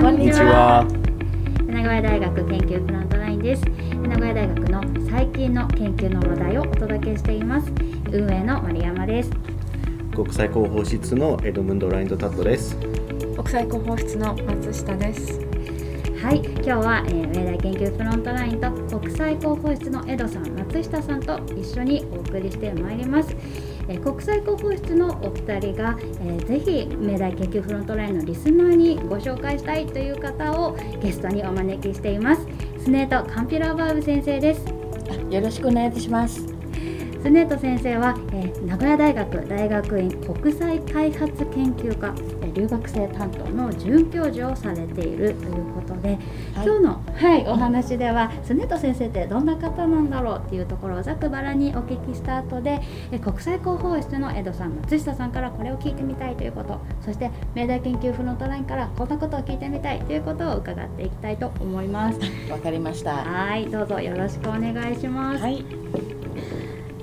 [0.00, 0.86] こんにちは。
[1.66, 3.62] 名古屋大学研究フロントラインです。
[3.66, 7.70] 名古屋大学の最近の研究の話題をお届けしています。
[8.10, 9.30] 運営の丸山です。
[10.14, 12.78] 国際広報室のエドムンド・ラインドタットです。
[13.36, 15.38] 国際広報室の松下です。
[16.22, 16.38] はい。
[16.44, 23.36] 今日は、えー、明大研究フロントラインと国際広報室のエドさん松下さんと一緒にお送りしてまいります
[23.90, 32.46] え国際広報室のお二人が、えー、ぜひ明大研究フロントラインのリスナーにご紹介したいという方をゲストにお招きしています。
[32.78, 34.64] スネートカンピュラーバーブ先生です。
[35.28, 36.46] よろしくお願いいたします。
[37.20, 46.18] スネート先生は、えー、名古屋大学大学院国際開発研究科、えー、留学生担当の准教授をされているということで、
[46.54, 62.18] はい、今日の、はい、お話では、スネート先生ってどんな方なんだろうっていうところをざくばらにお聞きした後で、えー、国際広報室の江戸さん松下さんからこれを聞いてみたいということそして明大研究フロントラインからこんなことを聞いてみたいということを伺っていきたいと思います。
[62.50, 65.42] わかりましたはいどうぞよろしくお願いします。
[65.42, 65.64] はい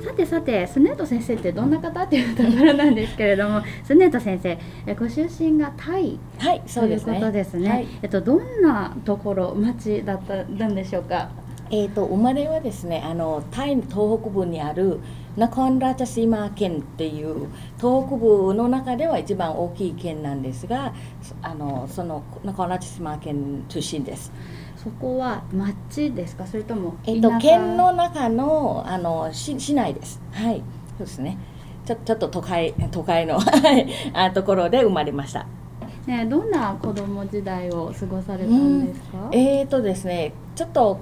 [0.07, 4.57] さてさてスネート先生ってどんな方っていうところなんですけれどもスネート先生
[4.95, 11.29] ご出身がタイ、はい、ということですね、はい、えっと、どんなところ町だったんでしょうか？
[11.69, 15.01] えーと、生まれはですねあのタイ東北部にある
[15.35, 20.93] ナコンラチャシマ県っていう東北部の中では一番大きい県なんですが
[21.41, 24.31] あのそのナコンラチャシマ県出身です。
[24.87, 26.47] そこは町ですか？
[26.47, 30.21] それともえっと県の中のあの市市内です。
[30.31, 30.63] はい。
[30.97, 31.37] そうですね。
[31.85, 33.37] ちょちょっと都会都会の
[34.13, 35.45] あところで生まれました。
[36.05, 40.99] ねどんな子供時代を過ごされたんですか、うん、えっ、ー、とですねちょっと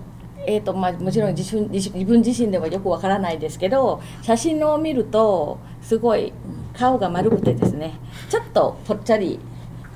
[0.47, 6.33] えーとまあ、もちろん自分自分自身ではよくわからないですけど写真を見るとすごい
[6.73, 7.93] 顔が丸くてですね
[8.29, 9.39] ちょっとぽっちゃり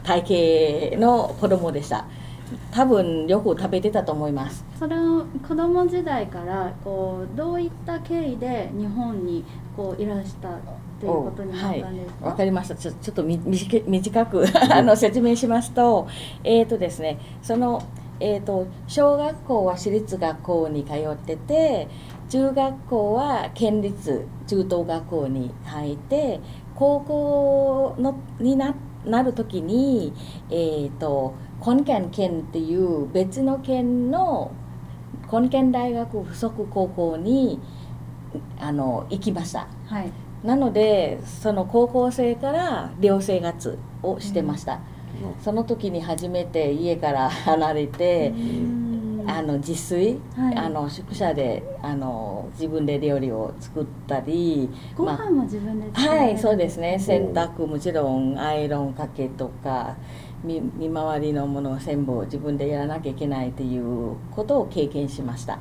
[0.03, 2.05] 体型の子供でした
[2.72, 4.66] 多分よく食べてたと思います。
[4.78, 9.44] それを子供時代からこうどういった経緯で日本に
[9.75, 10.50] こういらした
[11.00, 12.25] ということになったんですか？
[12.25, 12.75] わ、はい、かりました。
[12.75, 16.07] ちょちょっと短くあの説明しますと
[16.44, 17.81] えっ、ー、とですねその
[18.22, 21.88] えーと、小学校は私立学校に通ってて
[22.28, 26.41] 中学校は県立中等学校に入って
[26.75, 28.75] 高校のにな
[29.06, 30.12] なる時に、
[30.50, 34.52] えーとコンケン県っていう別の県の
[35.28, 37.59] コンケン大学附属高校に
[38.59, 40.12] あの行きました、はい、
[40.44, 44.80] なのでその高校生から寮生活をしてました、
[45.36, 48.34] うん、その時に初めて家から離れて、
[49.28, 56.97] あの自炊、はい、あの宿舎であの自分で料理を作ったりご飯も自分で作まあ、はいそうですね。
[56.97, 59.96] 洗濯もちろんアイロンかけとか
[60.44, 65.59] 見見回りのものを全部自分でやらなきゃいけないということを経験しました。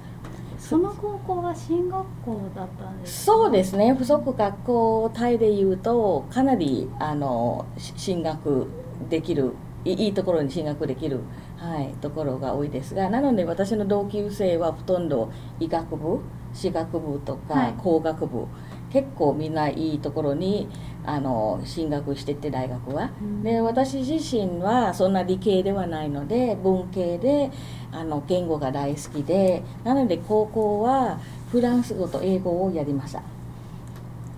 [0.58, 3.92] その高校は進学校だったんですそうですね。
[3.92, 8.66] 附属学校タイでいうとかなりあの進学
[9.08, 11.20] できるいいところに進学できる、
[11.56, 16.20] はい、ところが多いですがなので私の同級生はほとんど医学部
[16.52, 18.48] 歯学部とか工学部、はい、
[18.90, 20.68] 結構みんないいところに
[21.04, 27.50] あの進学してて大学は、うん、で私自身はそんな理系ではないので文系で
[27.92, 31.18] あの言語が大好きでなので高校は
[31.50, 33.22] フランス語と英語をやりました。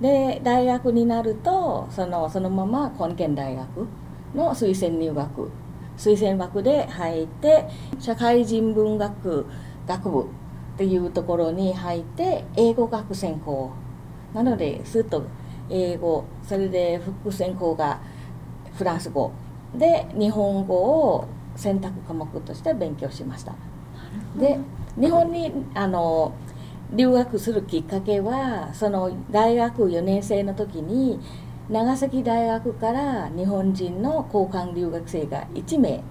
[0.00, 3.86] で大学になるとそのそのまま根県大学
[4.34, 5.50] の推薦入学。
[6.00, 7.66] 推薦枠で入って
[7.98, 9.44] 社会人文学
[9.86, 13.70] 学部っていうところに入って英語学専攻
[14.34, 15.24] なのですっと
[15.68, 18.00] 英語それで副専攻が
[18.74, 19.32] フランス語
[19.74, 21.26] で日本語を
[21.56, 23.54] 選択科目として勉強しました。
[24.36, 24.58] で
[24.96, 26.32] 日本にあの
[26.92, 31.20] 留学するきっかけはその大学4年生の時に
[31.68, 36.02] 長崎大学から日本人の交換留学生が1名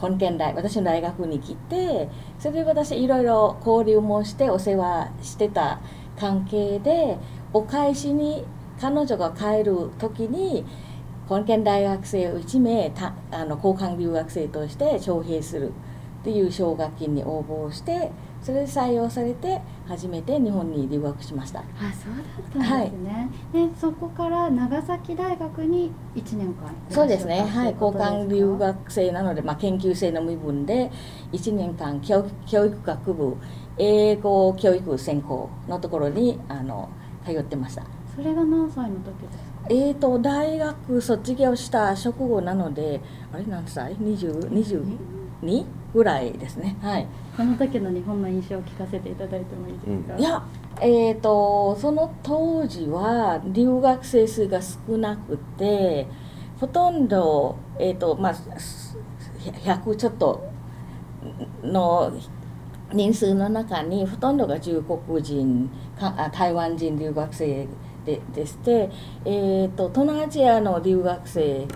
[0.00, 2.08] 根県大私の大学に来て
[2.38, 5.80] それで私いろいろ交流もしてお世話してた
[6.16, 7.18] 関係で
[7.52, 8.44] お返しに
[8.80, 10.64] 彼女が帰る時に
[11.28, 15.72] 根県大学生を1名たあの交換留学生として招聘する
[16.20, 18.10] っていう奨学金に応募して
[18.42, 21.60] それで採用されて初めて日本に留学しました。
[21.60, 27.40] あそうだったんですね、はい、でそこから長崎大学に1年間そうですね。
[27.40, 27.72] はい。
[27.72, 30.90] 交換留学生なので、まあ、研究生の身分で
[31.32, 33.36] 1年間教教育学部
[33.76, 36.88] 英語教育専攻のところにあの
[37.34, 37.82] 通ってました。
[38.14, 39.66] それが何歳の時ですか？
[39.70, 43.00] えーと、と大学卒業した直後なので
[43.32, 44.98] あれ何歳？20, 20
[45.42, 45.64] 2
[45.94, 46.76] ぐらいですね。
[46.82, 47.06] はい。
[47.36, 50.44] その時の日本の印象を聞かせていただいてもいいですか、いや
[50.80, 56.08] えー、とその当時は留学生数が少なくて
[56.58, 58.34] ほとんど、えーとまあ、
[59.38, 60.50] 100ちょっと
[61.62, 62.12] の
[62.92, 65.68] 人数の中にほとんどが中国人
[65.98, 67.66] かあ台湾人留学生
[68.04, 68.90] ででして、
[69.24, 71.66] えー、と東南アジアの留学生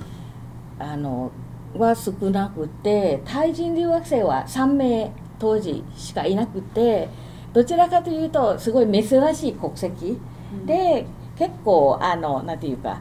[0.78, 1.30] あの
[1.76, 7.08] は少なくてタイ人留学生は3名当時しかいなくて
[7.52, 10.18] どちらかというとすごい珍しい国籍
[10.66, 11.06] で
[11.36, 13.00] 結構あのなんていうか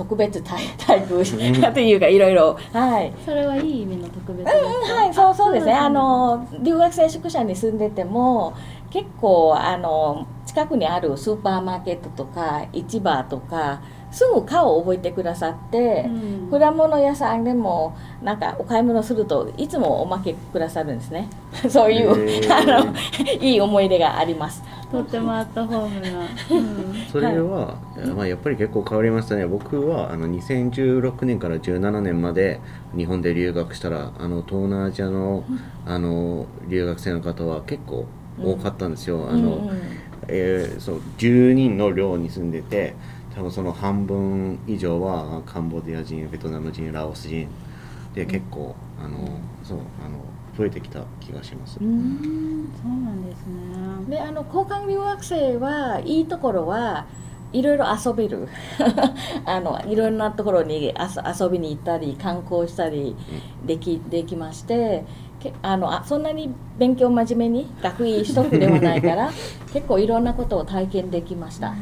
[0.00, 2.58] 特別待遇というかいろいろ。
[2.72, 3.12] はい。
[3.22, 5.74] それはいい意味の特別ですか、はい、そうそうですね。
[5.74, 8.54] ああの留学生宿舎に住んでても
[8.90, 16.58] 結構あの近くにあるスーパーマーケットとか市場とかすぐ顔を覚えてくださって、うん。
[16.60, 21.28] 果物屋さんでもなんかお買い物するといつもおまけくださるんですね。
[21.68, 22.54] そういうへー。
[22.54, 22.94] あの
[23.40, 24.62] いい思い出があります。
[24.90, 26.08] とってもアットホームな、
[26.50, 26.94] うん。
[27.12, 27.76] それは、
[28.16, 29.46] まあ、やっぱり結構変わりましたね。
[29.46, 32.60] 僕はあの2016年から17年まで
[32.96, 35.44] 日本で留学したらあの東南アジアの
[35.86, 38.06] あの留学生の方は結構
[38.42, 39.80] 多かったんですよ、あのうんうん。
[40.26, 42.94] えーそう10人の寮に住んでて
[43.34, 47.48] 多分その半分以上はカンボジア人ベトナム人ラオス人
[48.14, 50.18] で結構、あのそうあの
[50.58, 54.16] 増えてきた気がします、うんそうなんですね。
[54.16, 57.06] であの交換留学生はいいところは
[57.52, 58.48] いろいろ遊べる。
[59.46, 63.16] あのいろんなところに遊びに行ったり観光したり
[63.64, 65.04] できできまして
[65.40, 69.30] けあのあそんなに勉強真面目に学位取得ではないから
[69.72, 71.74] 結構いろんなことを体験できました。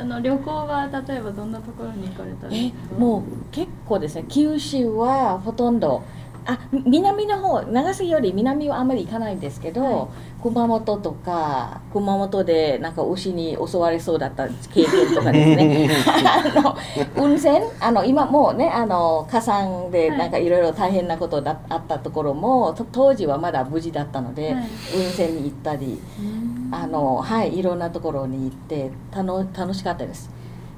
[0.00, 2.88] あの旅行は例えばどんなところに行かれたんでえす？
[2.90, 6.02] かもう結構ですね九州はほとんど。
[6.50, 10.08] あ南の方長崎より南はあまり行かないんですけど、はい。
[10.42, 15.90] 熊本とか熊本でなんか牛に襲われそうだった経験とかですね。
[16.56, 16.74] あの
[17.22, 17.58] 運泉？
[17.80, 24.64] あの今もうねあの火山でなんかいろいろ大変なことだあったところもと当時はまだ無事だったので、はい。
[24.96, 26.00] 運泉に行ったり。
[26.18, 30.30] うんあのはいいろんなところに行って楽しかったです。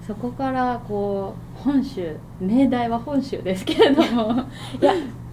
[0.06, 4.32] そこからこう本州命題は本州ですけれども
[4.82, 4.84] い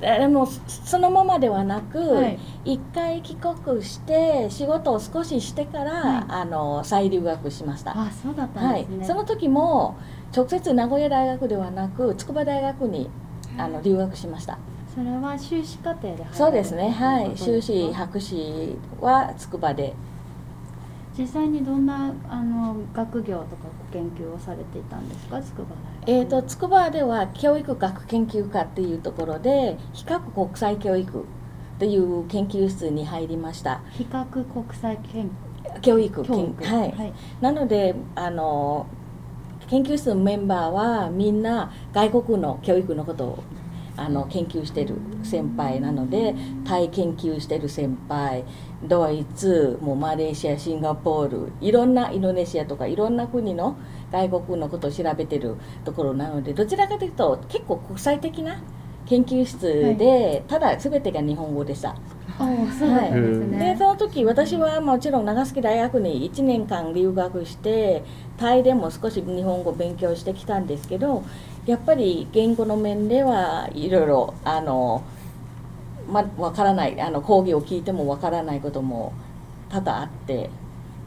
[0.01, 7.99] やでもそそのままではなく、はい一回帰国して仕事を少ししてから、はいあの再留学しました。
[7.99, 9.95] あそうだったんはいですね、、その時も
[10.35, 13.09] 直接名古屋大学ではなく筑波大学に
[13.57, 14.59] あの留学しました。
[14.93, 16.89] それは修士課程でそうですね。
[16.89, 19.95] はい、修士博士は筑波で。
[21.17, 25.69] 実際にどんなあの学業とか研究をされていたんですか筑波
[26.05, 26.19] 大学？
[26.19, 31.25] えー、と筑波では教育学研究科っていうところで比較国際教育
[31.79, 33.81] という研究室に入りました。
[33.91, 35.29] 比較国際研
[35.81, 36.63] 教育教育？
[36.63, 36.91] はい。
[36.91, 37.13] はい。
[37.41, 38.85] なのであの
[39.67, 43.43] 研究室のメンバーはみんな外国の教育のことを
[43.97, 48.43] あの研究してる先輩なのでタイ研究してる先輩
[48.83, 53.77] ドイツもうマレーシアシンガポールいろんなインドネシアとかいろんな国の
[54.11, 58.61] 外国のことを調べてるところなのでどちらかというと結構国際的な
[59.07, 61.95] 研究室で、ただ全てが日本語でした。
[62.37, 68.03] そうだったんですね、でその時私はもちろん長崎大学に1年間留学して
[68.37, 71.23] タイでも少し日本語勉強してきたんですけど
[71.65, 75.03] やっぱり言語の面ではいろいろあの、
[76.07, 79.13] ま、分からないあの講義を聞いても分からないことも
[79.69, 80.49] 多々あって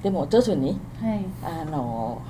[0.03, 2.23] でも徐々にはいあの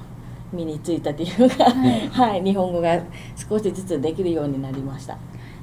[0.52, 3.00] 身についたというか、はいはい、日本語が
[3.36, 5.16] 少しずつできるようになりました。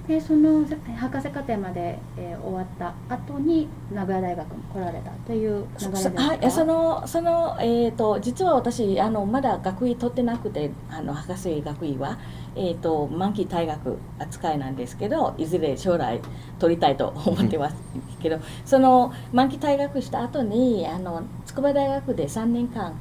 [0.07, 0.65] でその
[0.97, 12.17] 博士課程まで、えー終わった後に名古屋大学に来られたという流れですかはい、そのその、えー、と実は私あのまだ学位取ってなくてあの博士学位は、
[12.55, 16.21] えー、と満期退学扱いなんですけどいずれ将来
[16.59, 17.75] 取りたいと思ってます
[18.21, 22.95] けどその満期退学した後にあの筑波大学で3年間はい。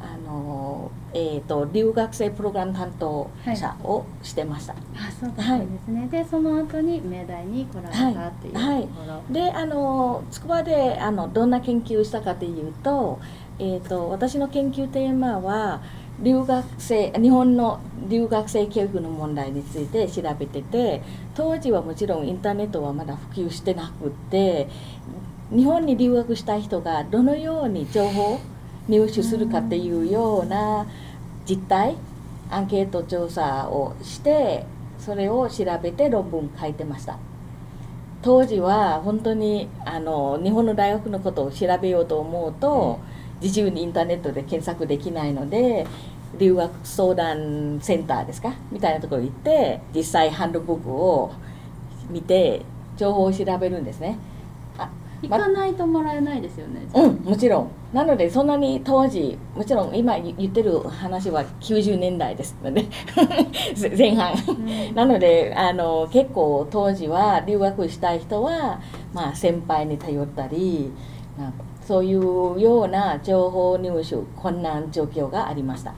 [0.00, 4.72] あの、えー、と留学生プログラム担当者をしてました。
[4.72, 4.76] あ
[5.18, 8.50] そうだんですね、でその後に明大に来られたってい。
[8.50, 8.88] うところ、はい
[9.30, 13.18] であの筑波であのどんな研究をしたかというと,、
[13.58, 15.80] えー、と私の研究テーマは
[16.22, 21.02] 留学生日本の留学生教育の問題について調べてて
[21.34, 24.68] 当時はもちろんインターネットはまだ普及してなくって
[25.50, 28.40] 日本に留学したい人がどのように情報を
[28.88, 30.86] 入手するかっていうような
[31.48, 31.96] 実態
[32.50, 34.64] アンケート調査をして
[34.98, 37.18] それを調べて論文書いてました。
[38.22, 43.00] 当時は本当にあの日本の大学のことを調べようと思うと、
[43.40, 45.86] 自由にインターネットで検索できないので
[46.38, 48.52] 留学相談センターですか？
[48.70, 51.32] みたいなところに行って実際ハンドブックを
[52.10, 52.62] 見て
[52.96, 54.18] 情報を調べるんですね。
[55.22, 56.80] 行かないともらえないですよね。
[56.94, 57.68] うん、もちろん。
[57.92, 62.86] なのでそんなに当時もちろん今言ってる話は90年代ですので
[63.96, 64.34] 前半
[64.96, 68.80] なのであの結構当時は留学したい人は、
[69.12, 70.90] まあ、先輩に頼ったり
[71.86, 75.92] そういうような情報入手困難状況がありました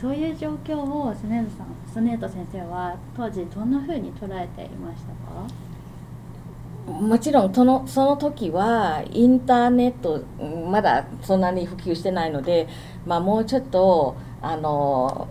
[0.00, 5.46] そういう状況をスネートさんスネート先生は当時どんなふうに捉えていましたか？
[6.92, 10.24] もちろんそのその時はインターネット
[10.70, 12.66] まだそんなに普及してないので、
[13.06, 15.28] まあ、もうちょっとあの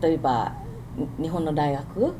[0.00, 0.52] 例えば
[1.18, 2.14] 日本の大学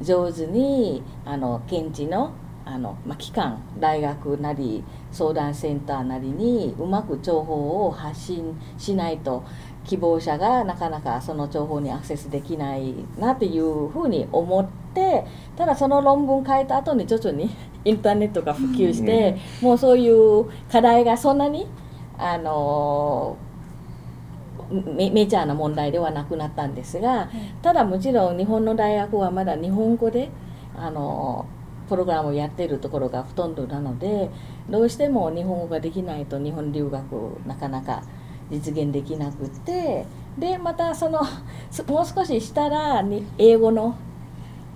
[0.00, 2.32] 上手にあの現地の
[2.64, 4.82] あの、まあ、機関大学なり
[5.12, 9.44] 相談センターなりにうまく情報を発信しないと
[9.84, 15.24] 希望者がなかなかその情報にアクセスできないなっていうふうに思って
[15.56, 17.50] ただその論文書いた後に徐々に
[17.84, 21.66] インターネットが普及して、うん、もうそういう課題がそんなに
[22.16, 23.36] あの
[24.70, 27.28] メメジャーな問題ではなくなったんですが
[27.60, 30.30] ただもちろん日本の大学はまだ日本語で
[30.74, 31.44] あの
[31.88, 34.30] プログラムをやっているところがほとんどなので
[34.70, 37.04] どうしても日本語ができないと日本留学
[37.46, 38.02] なかなか
[38.54, 40.06] 実現できなくて
[40.38, 41.20] でまたその
[41.88, 43.04] もう少ししたら
[43.38, 43.96] 英語の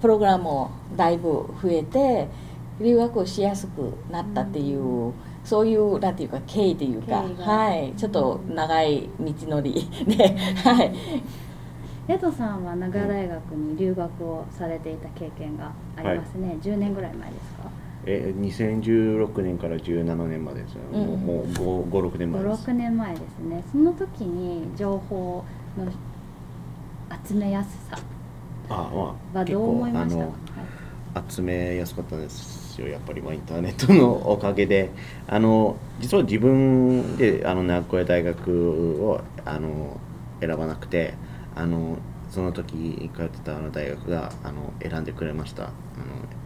[0.00, 2.28] プログラムもだいぶ増えて
[2.80, 5.12] 留学をしやすくなったっていう、うん、
[5.44, 10.92] そういうなんていうか経緯というか、はい、ちょっと長い道のりで、はい。
[12.10, 17.70] エドさんは名古屋大学に留学をされていた経験がありますね、はい、10年ぐらい前ですか？
[18.10, 21.46] え2016年から17年までですよ、うん、もう
[21.90, 22.70] 56年前です。
[22.70, 23.64] 56年前ですね。
[23.70, 25.44] その時に情報
[25.76, 25.92] の
[27.26, 27.98] 集めやすさ。
[28.68, 32.88] はどう思いましたか、集めやすかったですよ。
[32.88, 34.90] やっぱりまあインターネットのおかげで。
[35.26, 39.98] あの実は自分であの名古屋大学をあの
[40.40, 41.12] 選ばなくて。
[41.54, 41.98] あの
[42.30, 45.64] その時通ってたあの大学があの選んでくれました。
[45.64, 45.72] あの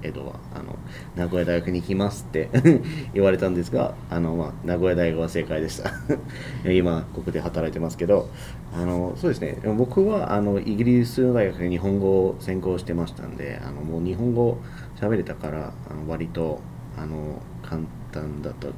[0.03, 0.35] 江戸は。
[0.55, 0.79] あの
[1.17, 2.49] 名古屋大学に行きますって
[3.15, 5.91] 言われたんですがあの、まあ、名古屋大学は正解でした。
[6.71, 8.29] 今ここで働いてますけど
[8.75, 9.59] あのそうですね。
[9.77, 14.59] 僕はあのイギリスの大学で日本語を専攻してましたんであのもう日本語
[14.97, 16.61] 喋れたからあの割と
[16.97, 18.69] あの簡単だった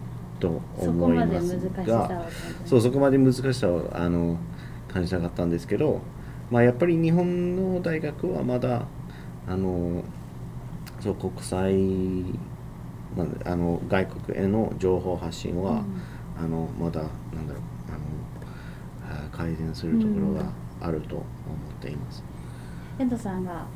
[0.41, 2.27] と思いますが
[2.65, 4.37] そうそこまで難しさはあの
[4.89, 6.01] 感じなかったんですけど
[6.51, 8.87] まあ、やっぱり日本の大学はまだ
[9.47, 10.05] あの
[11.01, 11.75] そう国際
[13.45, 15.85] あの外国への情報発信は、
[16.39, 17.63] うん、あのまだなんだろう
[19.11, 21.27] あの改善するところがあると思っ
[21.81, 22.34] ています。
[22.97, 23.67] 遠藤さんが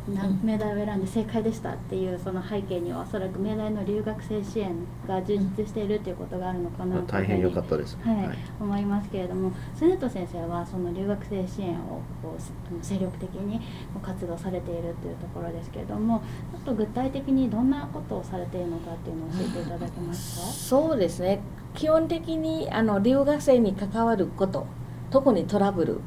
[0.45, 4.73] 明大を選んで正解でしたっていうその背景にはおそらく明大の留学生支援
[5.09, 13.61] が充実しているということがあるのかなと大変良かったです、はい、はい、思いますけれどもスネット先生はその留学生支援をこう精力的に
[14.01, 16.23] 活動されているというところですけれども
[16.53, 20.47] ちょっと具体的にどんなことをされているのかっていうのを教えていただけますか？
[20.47, 21.41] そうですね。
[21.75, 24.67] 基本的にあの留学生に関わること
[25.11, 26.01] 特にトラブル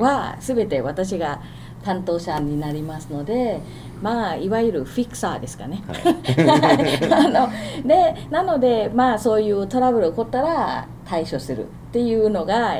[0.00, 3.60] は全て私が、うん担当者になりますので
[4.02, 5.84] まあいわゆるフィクサーですかね。
[5.86, 7.48] はい、 あの
[7.86, 12.74] でなのでまあそういうトラブル起こったら対処するっていうのが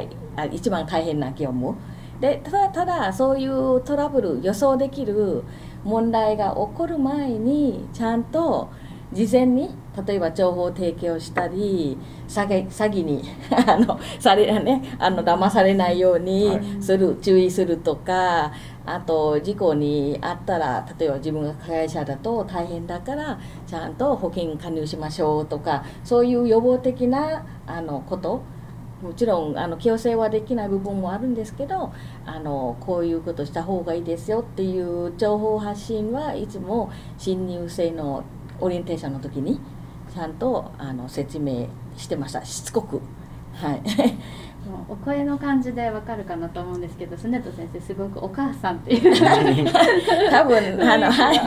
[0.50, 1.74] 一番大変な業務。
[2.20, 5.44] でただただそういうトラブル予想できる
[5.84, 8.70] 問題が起こる前にちゃんと
[9.12, 9.70] 事前に
[10.06, 11.96] 例えば情報提供したり
[12.28, 18.52] 詐欺詐欺にあのされねあの騙されないようにする、はい、注意するとか
[18.86, 28.42] あと事故にあったら例えば自分が加害者だと大変だからちゃんと保険加入しましょうとかそういう予防的なあのこと。
[29.02, 31.92] もちろんあの強制はできない部分もあるんですけど
[32.24, 38.24] あのこういうことした方がいいですよっていう情報発信はいつも新入生の
[38.58, 39.60] オリエンテーションの時に
[40.14, 42.42] ちゃんとあの説明してました。
[42.42, 43.02] しつこく。
[43.52, 43.82] はい。
[44.88, 49.14] お声の感じでわかるかなと思うんですけどスネット先生すごくお母さんっていう。
[50.30, 51.40] 多分あの はい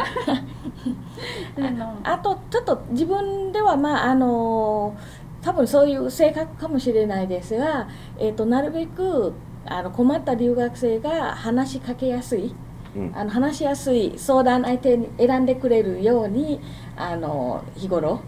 [2.03, 4.95] あとちょっと自分ではまああの
[5.41, 9.33] 多分そういう性格かもしれないですが、えーと、なるべく
[9.65, 12.53] あの困った留学生が話しかけやすい。
[12.95, 13.11] うん。
[13.15, 16.59] あの話しやすい相談相手に選んでくれるように
[16.97, 18.21] あの日頃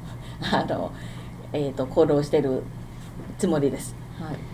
[0.51, 0.91] あの、
[1.51, 2.63] えー、と行動してる
[3.37, 3.95] つもりです。
[4.19, 4.50] はい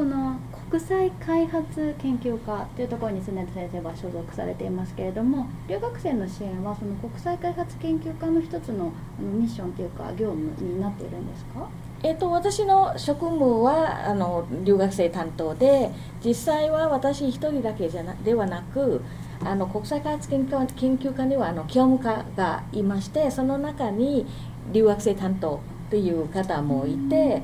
[0.00, 0.34] この
[0.70, 11.68] 国際開発研究科というところに常田先生は所属されていますけれども留学生の支援はその国際開発研究科の一つのミッションというか業務になっているんですか？
[12.02, 15.90] えっと私の職務はあの留学生担当で
[16.24, 19.02] 実際は私一人だけじゃなではなく
[19.44, 24.24] あの国際開発研究科研究科にはあの教務課がいましてその中に
[24.72, 27.42] 留学生担当という方もいて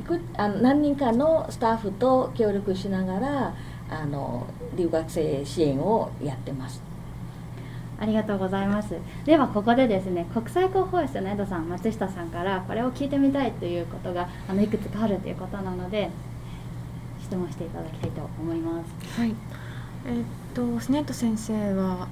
[0.00, 3.54] いくあの何人かのスタッフと協力しながら
[3.90, 6.82] あの留学生支援をやってます。
[7.98, 8.94] ありがとうございます
[9.26, 16.08] ではここでですね国際広報室の江戸さん松下さんからこれを聞いてみたいということがあのいくつかあるということなので
[17.22, 19.34] 質問していただきたいと思いますはい。
[20.06, 22.08] えーっとスネット先生は、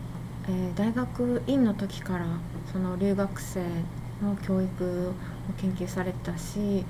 [0.46, 2.26] えー大学院の時から
[2.70, 3.60] その留学生
[4.22, 5.12] の教育を
[5.58, 6.84] 研究されてたし、まあ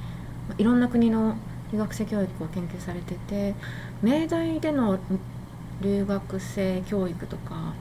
[0.56, 1.36] いろんな国の
[1.72, 3.54] 留学生教育を研究されてて、
[4.02, 4.98] 明大での
[5.82, 7.74] 留学生教育とか、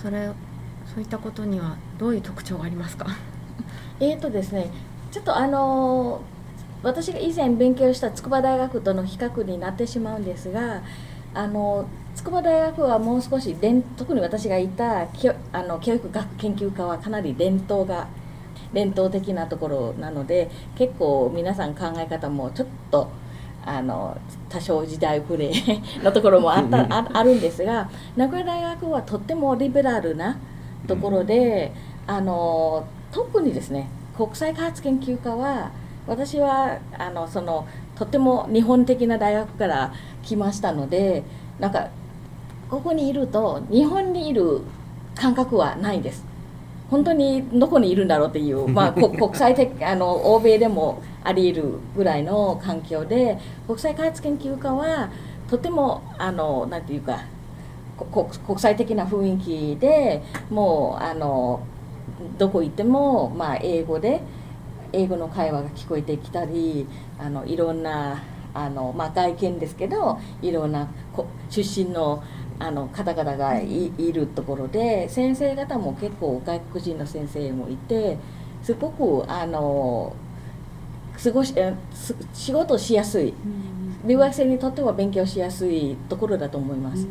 [0.00, 0.30] それ
[0.94, 3.06] そういったことにはどういう特徴がありますか？
[4.00, 4.70] えーとですね、
[5.10, 6.20] ちょっとあのー
[6.84, 10.82] 私が以前勉強した筑波大学との比較になってしまうんですが
[11.32, 11.84] あの
[12.16, 15.02] 筑波大学はもう少し伝特に私がいた
[15.52, 18.08] あの教育学研究科はかなり伝統が
[18.72, 23.10] 伝統的なところなので結構皆さん考え方もちょっと
[23.64, 24.16] あの
[24.48, 25.50] 多少時代遅れ
[26.02, 30.36] のところもあったああるんですが名古屋大学はとってもリベラルな
[30.88, 31.72] ところで、
[32.08, 35.70] あの特にですね国際開発研究科は
[36.08, 41.22] 私はあのそのとっても日本的な大学から来ましたので
[41.60, 41.88] なんか
[42.68, 44.62] ここにいると日本にいる
[45.14, 46.24] 感覚はないです
[46.92, 55.08] 本当にどこにいるんだろうっていう、 まあ、こ国際的あの欧米でもあり得るぐらいの環境で国際開発研究科は
[55.48, 57.20] とてもあのなんていうか
[57.96, 61.60] こ国国際的な雰囲気でもうあの
[62.36, 64.20] どこ行っても、まあ、英語で
[64.92, 66.86] 英語の会話が聞こえてきたり
[67.18, 72.22] あのいろんなあの、まあ、外見ですけどいろんなこ出身の
[72.62, 78.18] あの方々がいいるところで先生方も結構外国人の先生もいて
[78.62, 80.14] すごくあの
[81.22, 81.54] 過ごし
[82.32, 83.34] 仕事しやすい。
[84.04, 87.06] 留学生にとっては勉強しやすいところだと思います。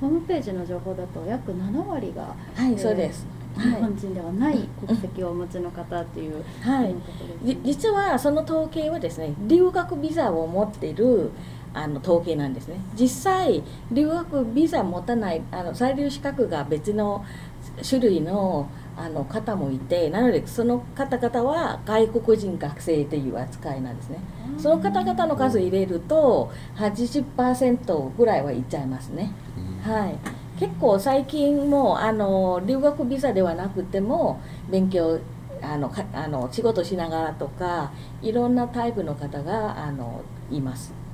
[0.00, 2.22] ホームページの情報だと約7割が
[2.54, 3.26] はい、えーそうです。
[3.56, 6.92] 日本人ではない国籍をお持ちの方っていうはい。
[6.94, 11.30] ことですじね実はその統計はですね留学ビザを持っている
[11.76, 12.76] あの統計なんですね。
[12.98, 13.62] 実際
[13.92, 17.24] 留学ビザ持たないあの在留資格が別の
[17.86, 24.18] 種類のあの方もいてなのでその方々は外国人学生という扱いなんですね。
[24.56, 29.32] その方々の数入れると80%ぐらいはいっちゃいますね。
[29.82, 30.18] はい。
[30.58, 35.20] 結構最近もあの留学ビザではなくても勉強
[35.60, 41.05] あのかあの仕事しながらとかいろんなタイプの方があのいます。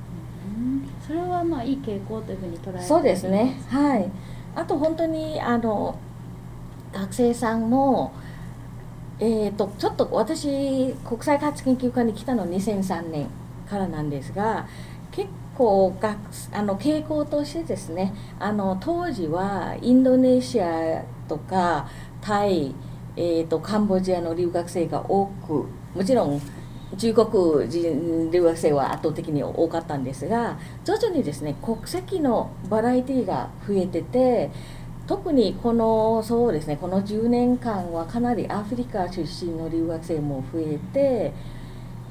[1.05, 3.61] それはまあいい傾向というふうに捉えてそうですね。
[3.69, 4.09] はい。
[4.55, 5.97] あと本当にあの
[6.93, 8.13] 学生さんも
[9.19, 13.27] えー、とちょっと私国際開発研究科に来たの2003年
[13.69, 14.67] からなんですが
[15.11, 16.17] 結構学
[16.51, 21.87] あの傾向としてですねあの当時はインドネシアとか
[22.21, 22.73] タイ、
[23.15, 26.41] えー、とカンボジアの留学生が多くもちろん
[26.97, 34.51] 中国人留学生は圧倒的に多かったんですが徐々にですね国籍のバラエティが増えてて
[35.07, 41.33] 特にこのそうですねこの10年間はかなりアフリカ出身の留学生も増えて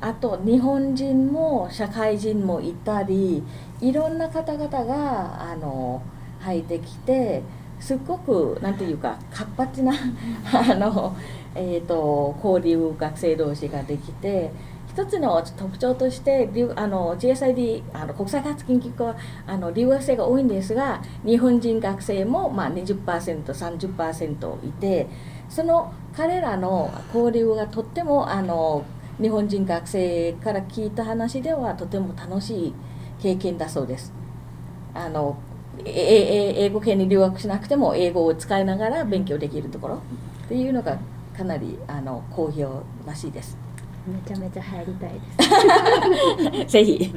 [0.00, 3.42] あと日本人も社会人もいたり
[3.80, 6.02] いろんな方々があの
[6.40, 7.42] 入ってきて
[7.78, 9.92] すっごくなんていうか活発な
[10.52, 11.16] あの、
[11.54, 14.50] えー、と交流学生同士ができて
[14.92, 25.08] 一つの特徴としてあの GSID あの国際開発研究科はあの留学生が多いんですが日本人学生も、まあ、20%30% いて
[25.48, 28.84] その彼らの交流がとってもあの
[29.18, 32.74] 日本人学生から聞いた話ではとても楽しい
[33.22, 34.12] 経験だそうです。
[34.92, 35.38] あの
[35.86, 40.02] 英語圏に留学しなくても英語を使いながら勉強できるところ
[40.44, 40.98] っていうのが
[41.34, 43.71] かなりあの好評らしいです。
[44.06, 46.72] めちゃめちゃ入りたいです。
[46.72, 47.14] ぜひ。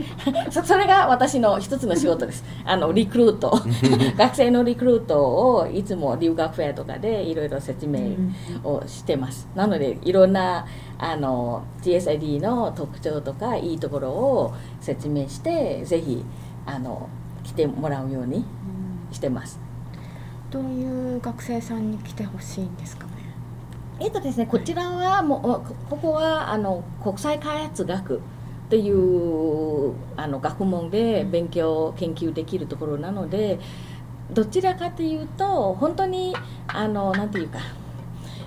[0.51, 2.43] そそれが私の一つの仕事です。
[2.63, 3.59] あのリクルート。
[4.17, 7.99] 学生のリクルートをいつも留学フェアとかでいろいろ説明
[8.63, 10.65] をしてます、なのでいろんな
[10.99, 16.23] あの GSID の特徴とかいいところを説明してぜひ
[16.67, 17.09] あの
[17.43, 18.45] 来てもらうように
[19.11, 19.59] してます。
[20.51, 23.05] どういう学生さんに来てほしいんですか？
[23.07, 23.14] ね
[23.99, 28.21] えっとですね、こちらはもうこここはあの国際開発学っ
[28.69, 33.59] ていうあの学問で勉強研究できるところなので
[34.33, 36.35] どちらかというと本当に
[36.67, 37.59] あのなんていうか、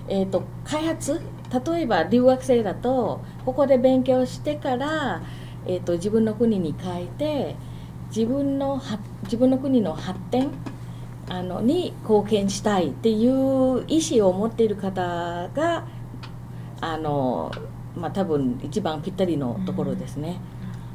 [0.07, 1.19] えっと開発
[1.65, 5.23] 例えば留学生だとここで勉強してから、
[5.65, 7.55] えっと自分の国に帰って
[8.15, 10.51] 自分のは自分の国の発展
[11.29, 15.85] あのに貢献したいっていう意思を持っている方が
[16.81, 17.51] あの、
[17.95, 20.41] まあ、多分一番ぴったりのところですね。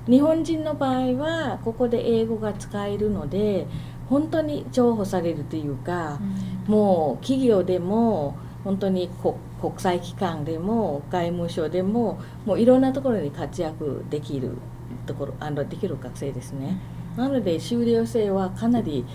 [0.06, 3.66] 日本人の場合はここで英語が使えるので
[4.10, 6.20] 本当に重宝されるというか、
[6.66, 14.58] もう企業でも本当にこ国際機関でも外務省でももういろんなところに活躍できる
[15.06, 16.78] ところあのできる学生ですね。
[17.16, 19.06] なので修了生はかなり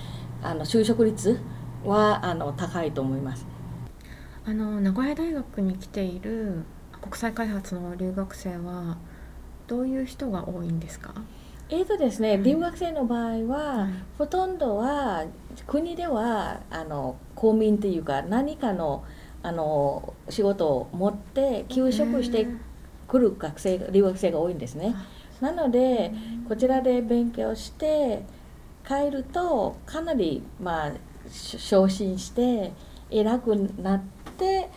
[0.41, 1.39] あの就職率
[1.83, 3.45] はあの高いと思います。
[4.45, 6.63] あの名古屋大学に来ている
[7.01, 8.97] 国際開発の留学生は
[9.67, 11.13] どういう人が多いんですか？
[11.69, 15.25] えーとですね、うん留学生の場合は、ほとんどは
[15.67, 19.03] 国ではあの公務員というか何かの
[19.43, 22.47] あの仕事を持って休職して
[23.07, 24.95] くる学生留学生が多いんですね。
[25.41, 26.11] なので
[26.47, 28.23] こちらで勉強して
[28.89, 30.91] 帰るとかなりまあ
[31.31, 32.71] し昇進して
[33.11, 34.01] 偉くなっ
[34.35, 34.71] て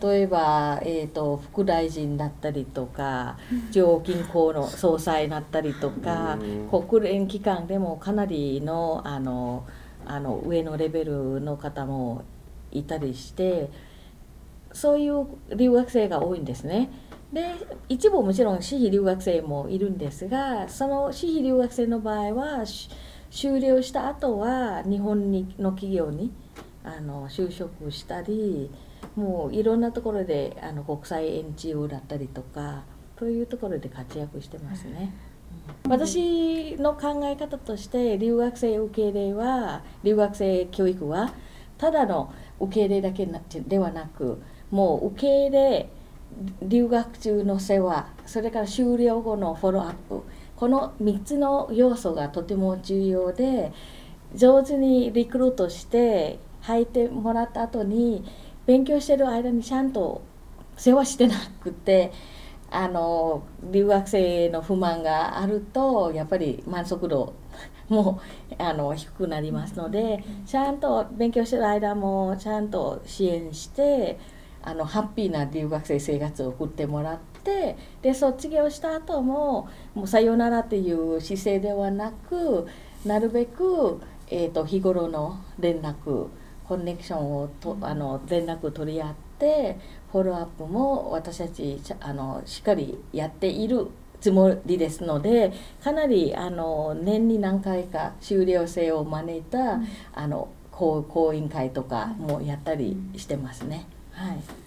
[0.00, 3.36] 例えば、えー、と副大臣だったりとか
[3.72, 9.66] 中央銀行の総裁になったりとかうん国連機関でもかなりのあの
[10.06, 12.22] あの上のレベルの方も
[12.70, 13.70] いたりして
[14.72, 16.90] そういう留学生が多いんですね。
[17.32, 17.54] で
[17.88, 22.64] 一部もちろん私費留学生もいるんですがその私費留学生の場合は
[23.30, 26.32] し修了した後は日本にの企業に
[26.84, 28.70] あの就職したり
[29.16, 32.84] もういろんなところであの国際 NGO だったりとか
[33.18, 35.12] そういうところで活躍してますね。
[35.88, 41.32] 私の考え方として留学生受け入れは留学生教育は
[41.78, 43.28] ただの受け入れだけ
[43.60, 45.90] ではなくもう受け入れ
[46.62, 50.22] 留学中の世話それから修了後のフォローアップ
[50.58, 53.72] この3つの要素がとても重要で
[54.34, 58.24] 上手にリクルートして入ってもらった後に
[58.66, 60.20] 勉強してる間にちゃんと
[60.76, 62.12] 世話してなくて
[62.72, 67.34] あの留学生の不満があるとやっぱり満足度
[67.88, 68.20] も
[68.58, 74.18] あの低くなりますのでちゃんと勉強してる間もちゃんと支援して
[74.62, 82.66] あのハッピーな留学生生活を送ってもらってで卒業した後ももうさよならっていう姿勢ではなく
[83.04, 86.28] なるべく、えー、と日頃の連絡
[86.64, 89.78] コネクションをとあの連絡取り合って
[90.12, 93.88] フォローアップも私たちあのしっかりやっている
[94.20, 99.80] つもりですのでかなりあの年に何回か修了生を招いた、
[100.12, 103.86] あの講講演会とかもやったりしてますね。
[104.12, 104.57] はい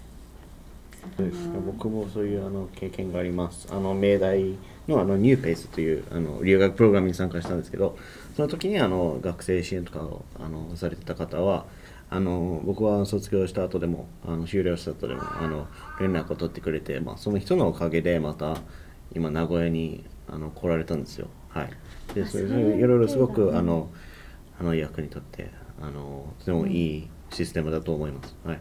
[1.16, 1.58] そうですね。
[1.64, 3.68] 僕もそういうあの経験があります。
[3.70, 4.56] あの明大
[4.88, 7.96] のあのニューペースというあの留学プログラムに参加したんですけど
[8.36, 11.66] その時にあの学生支援とかをあのされてた方は
[12.10, 15.66] あの僕は卒業した後でもあの修了した後でもあの
[16.00, 18.58] 連絡を取ってくれて、まあ、その人のおかげでまた
[19.14, 21.28] 今名古屋にあの来られたんですよ。
[21.48, 21.70] はい。
[22.14, 22.48] でそれい
[22.80, 23.88] ろいろすごくあの
[24.58, 28.60] あの役に立ってあのとてもいいシステムだと思います、はい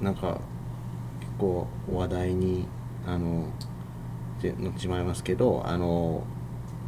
[0.00, 0.38] なんか
[1.20, 2.66] 結構話題に
[3.06, 3.46] あの
[4.42, 6.24] で乗ってしまいますけどあの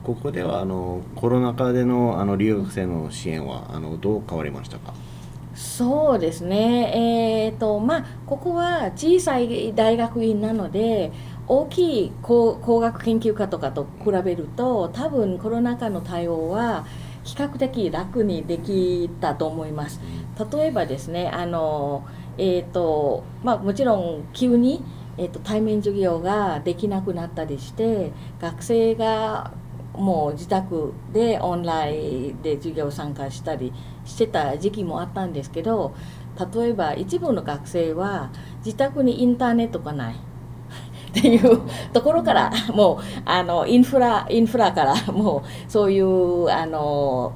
[0.05, 4.95] ここではあのコロナ禍でのあの留学生の支援はあのどう変わりましたか？
[5.55, 11.13] そうですね、えーとまあ、ここは小さい大学院なので
[11.47, 16.87] 大きい工工学研究科とかと比べると多分コロナ禍の対応は
[17.23, 20.01] 比較的楽にできたと思います。
[20.53, 22.07] 例えばですねあの、
[22.39, 24.83] えーとまあ、もちろん急に、
[25.19, 29.53] えー、と対面授業ができなくなったりして学生が
[29.95, 33.73] もう自宅でオンラインで授業参加したり
[34.05, 35.95] してた時期もあったんですけど
[36.55, 38.31] 例えば一部の学生は
[38.65, 40.15] 自宅にインターネットがない。
[41.13, 41.61] っていう
[41.93, 47.35] ところからもうあのインフラインフラからもうそういうあの、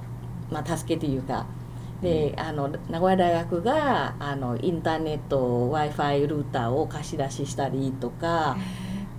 [0.51, 1.45] まあ、助けというか
[2.07, 8.57] であの名古屋大学があのインターネット w i f i ルーターを貸し出ししたりとか。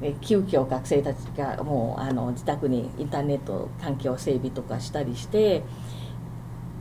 [0.02, 5.64] で急遽学生たちがもうあの自宅にインターネット環境整備とかしたりして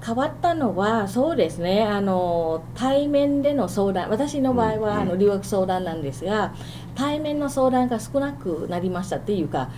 [0.05, 6.55] 変わったのはそうですねあの対面での相談私の場合は、あの留学相談なんですが
[6.95, 9.71] 対面の相談が少なくなりましたっていうか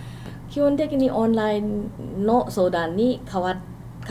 [0.49, 3.57] 基本的にオンラインの相談に変わ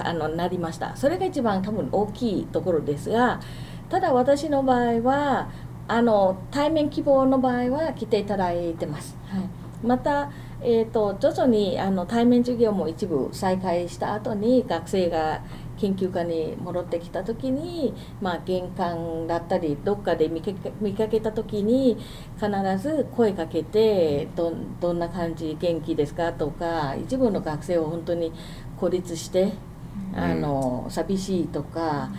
[0.07, 0.97] あのなりました。
[0.97, 3.41] それが一番多分大きいところですが
[3.89, 5.49] ただ私の場合は
[5.89, 10.31] あの対面希望の場合は来ていただいてます、はい、また、
[10.63, 15.41] えーと、徐々にあの対面授業も一部再開した後に学生が
[15.79, 21.97] 研究家に戻ってきた時に、まあ、玄関だったりどっかで見かけた時に
[22.35, 28.33] 必ず声かけてどどんな感じ元気ですかとか一部の学生は本当に
[28.77, 29.53] 孤立して
[30.15, 32.11] あの寂しいとか。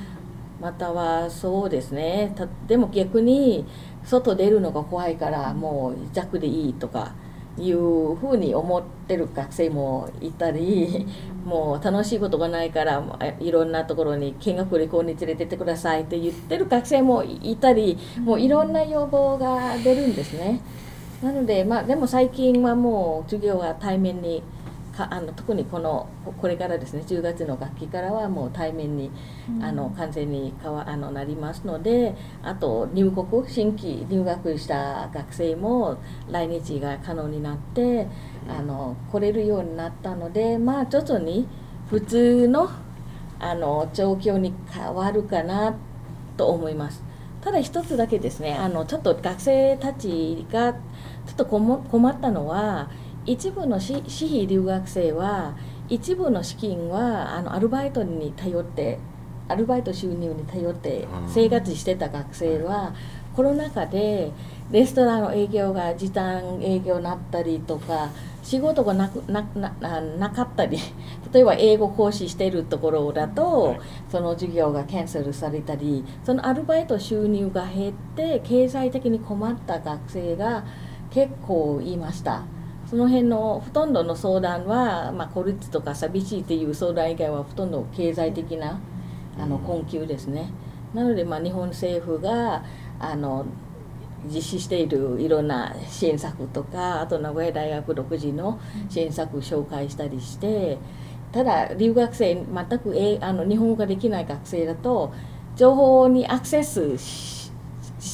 [0.62, 2.36] またはそうですね
[2.68, 3.66] でも逆に
[4.04, 7.14] 外出るのが怖いからもう弱でいいとか
[7.58, 11.06] いうふうに思ってる学生もいたり
[11.46, 13.04] もう楽しいことがないから
[13.40, 20.62] いろんなところに見学旅行に連れてってくださいって言ってる学生もいたりもういろんな要望が出るんですね。
[21.22, 24.42] なのでまあでも最近はもう授業は対面に
[24.90, 26.08] かあの特にこの
[26.42, 29.12] これからですね10月の学期からはもう対面に、
[29.50, 35.98] うん、あの完全にかわあのなりますのであと入国新規入学した学生も
[36.30, 38.08] 来日が可能になって
[38.48, 41.48] あの来れるようになったのでまあ徐々に
[41.90, 42.70] 普通の
[43.40, 45.76] あの状況に変わるかな
[46.36, 47.10] と思います。
[47.42, 50.80] ただ一つだけですねあのちょっと学生たちがちょ
[51.32, 52.90] っと困ったのは
[53.30, 53.94] 一部の私
[54.26, 55.56] 費留学生は
[55.88, 58.98] 一部の資金はあのアルバイトに頼って
[59.48, 62.96] アルバイト収入に頼って生活してた学生は
[63.36, 64.32] コロナ禍で
[64.72, 68.10] レストランの営業が時短営業になったりとか
[68.42, 70.80] 仕事がなくなななかったり
[71.32, 73.76] 例えば英語講師してるところだと
[74.10, 80.64] その授業がキャンセルされたりそのアルバイト収入が減って経済的に困った学生が
[81.12, 82.42] 結構いました。
[82.90, 88.80] その辺のほとんどの相談は、まあ、孤立とか寂しいっていう相談以外はほとんど経済的な
[89.38, 90.52] あの困窮ですね。
[90.96, 92.64] なので、まあ、日本政府が
[93.00, 93.46] あの
[94.26, 100.78] 実施しているいろんな支援策とかあと名古屋大学独自の支援策を紹介したりして
[101.32, 105.14] ただ留学生全くえあの日本語ができない学生だと
[105.56, 107.39] 情報にアクセスし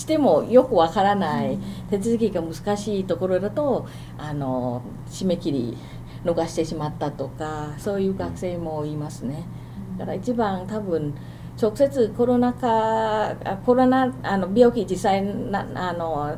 [0.04, 1.58] てもよくわからない
[1.90, 5.78] 手続きが難しいところだとあの締め切り
[6.24, 9.46] 逃してしまったとかそういう学生もいますね。
[9.98, 11.14] だから一番多分
[11.62, 16.38] 直接コロナ禍コロナあの病気実際なあの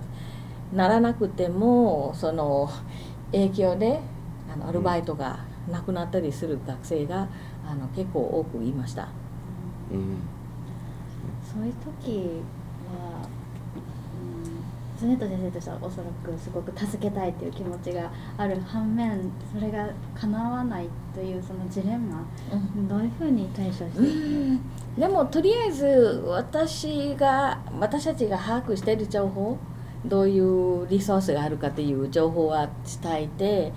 [0.73, 2.69] ならなくてもその
[3.31, 3.99] 影響で
[4.53, 5.39] あのアルバイトが
[5.71, 7.27] なくなったりする学生が
[7.67, 9.09] あの結構多くいました。
[9.91, 10.17] うん、
[11.43, 12.41] そういう時
[14.97, 24.57] スネット先生としてはおそらくすごく助けたいという気持ちがある反面それが叶わないというそのジレンマ、うん、どういうふうに対処してい
[24.95, 24.99] く？
[24.99, 29.57] でもとりあえず私が私たちが把握している情報
[30.05, 32.69] どういうリソースがあるかという情報は
[33.01, 33.73] 伝えて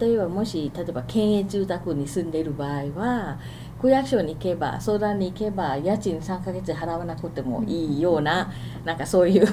[0.00, 3.38] 例えばもし例えば県営住宅に住んでいる場合は
[3.82, 8.52] 区役所に行けば相談に行けば家賃3ヶ月払わなくてもいいような
[8.84, 9.46] なんかそういう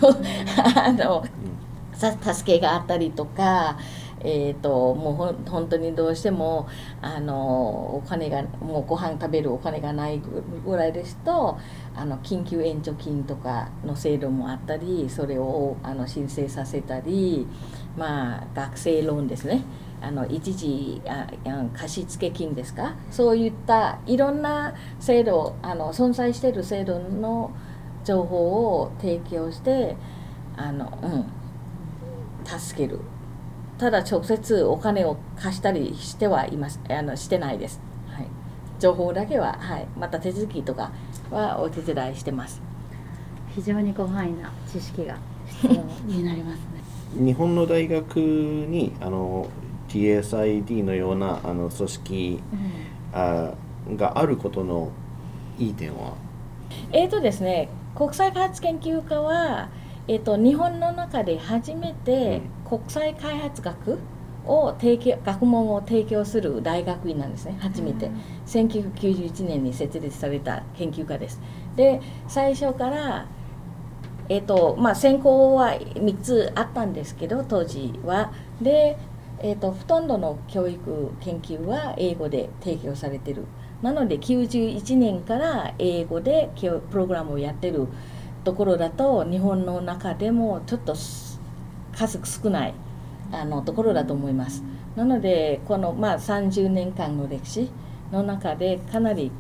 [0.75, 1.25] あの
[1.95, 3.75] 助けがあったりとか。
[4.21, 6.67] えーと、もうほ本当にどうしても
[7.01, 10.21] あのお金がもうご飯食べるお金がない
[10.65, 11.57] ぐらいですと
[11.95, 17.47] あの緊急援助金とかの制度もあったりそれをあの申請させたり
[17.97, 19.63] まあ学生ローンですね
[20.01, 21.27] あの一時あ
[21.73, 22.95] 貸付金ですか？
[23.11, 27.51] そういったいろんな制度あの存在している制度の
[28.03, 29.97] 情報を提供して
[30.55, 32.99] あの、うん、助ける。
[33.77, 38.27] ただ直接お金を貸したりしてはいますあのしてないです、はい、
[38.77, 40.91] 情報だけは、はい、また手続きとか
[41.31, 42.61] はお手伝いしてます。
[43.55, 45.17] 非常に広範囲な知識が
[45.61, 47.25] 必要になりますね。
[47.25, 49.47] 日本の大学にあの
[49.89, 53.53] TSID のようなあの組織、うん、あ
[53.95, 54.91] があることの
[55.57, 56.13] いい点は？
[56.91, 59.69] えーとですね国際開発研究科は
[60.09, 63.99] えっと、日本の中で初めて国際開発学
[64.43, 68.09] を提供学問を提供する大学院なんですね初めて、
[68.47, 71.39] 1991年に設立された研究科です。
[71.75, 73.27] で最初から
[74.29, 78.33] えっとまあ専攻は3つあったんですけど当時は。
[78.59, 78.97] で、
[79.41, 83.45] えっと、ほとんどの教育研究は英語で提供されてる
[83.81, 87.87] なので91年から英語でプログラムをやってる
[88.43, 92.73] ところだと日本の中でもちょっと数少ない
[93.31, 94.63] あのところだと思います。
[94.95, 97.69] なのでこの、まあ、30年間の歴史
[98.11, 99.31] の中でかなり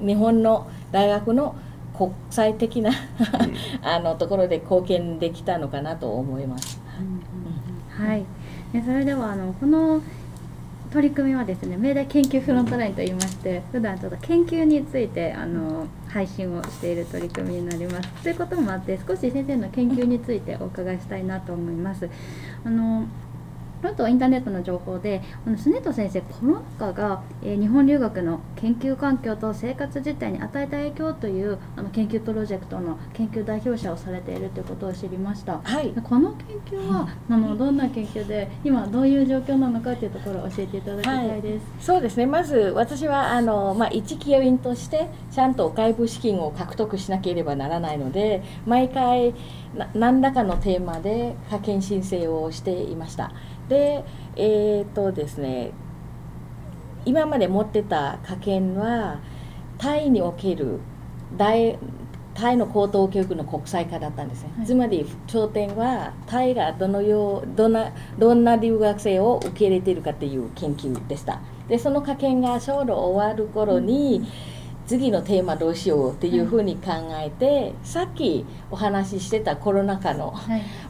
[0.00, 1.56] 日本の大学の
[1.96, 2.92] 国際的な
[3.82, 6.80] あのところで貢献できたのかなと思います。
[7.98, 8.24] うん、はい。
[8.74, 10.02] えそれではあのこの
[10.92, 18.08] 取り組みはですね明大研究フロントラインといいまして普段ちょっと研究についてあの配信をしている取り組みになります。
[18.22, 22.08] ということもあって少し先生の研究についてお伺いしたいなと思います。
[22.64, 23.06] あの
[23.82, 36.32] あとインターネットの情報であのスネット先生コロナ禍が、えー、日本留学の研究環境と生活実態に与えた影響というあの研究プロジェクトの研究代表者をされているということを知りました、はい、この
[36.66, 42.26] 研究は、あのどんな研究で今どういう状況なのかというところを教えていただきたいです、はい、そうですね。
[42.26, 49.34] まず私はあの、まあ、一教員としてちゃんと外部資金を獲得しなければならないので毎回
[49.94, 53.32] 何らかのテーマで派遣申請をしていました
[53.68, 54.04] で
[54.36, 55.72] えっ、ー、とですね
[57.04, 59.20] 今まで持ってた科研は
[59.78, 60.80] タイにおける
[61.36, 61.78] 大
[62.34, 71.40] タイの高等教育の国際化だったんですね、はい、つまり頂点はタイがどのようどんなどんな留学生を受け入れているかっていう研究でした。
[71.68, 74.26] でその科研がちょうど終わる頃に、
[74.86, 80.34] 次のテーマどうしようっていうふうに考えて、はい、さっきお話ししてたコロナ禍の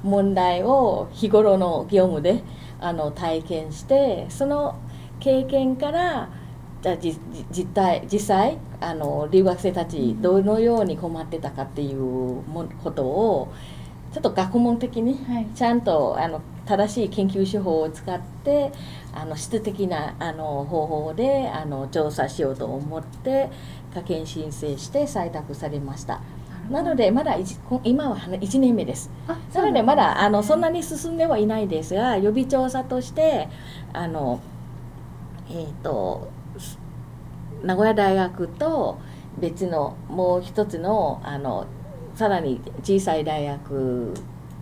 [0.04, 2.44] 問題を日頃の業務で
[2.80, 4.78] あの体験してその
[5.20, 6.30] 経験から
[6.82, 12.42] じゃ実態実際あの留学生たちどのように困ってたかっていう
[12.82, 13.52] ことを
[14.12, 15.18] ちょっと学問的に
[15.54, 18.72] ちゃんと、あの正しい研究手法を使って
[19.14, 23.50] あの質的なあの方法であの調査しようと思って
[23.92, 26.20] 科研申請して採択されました。
[26.70, 27.36] なのでまだ
[27.84, 29.10] 今は1年目です。
[29.54, 33.48] なのでまだあのそんなに進んではいないですが予備調査として
[33.92, 34.40] あの
[35.50, 36.28] えっ、ー、と
[37.62, 38.98] 名古屋大学と
[39.38, 41.66] 別のもう一つのあの
[42.14, 44.12] さらに小さい大学